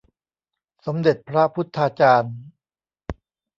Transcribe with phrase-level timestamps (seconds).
[0.85, 2.35] สมเด็จพระพุฒาจารย์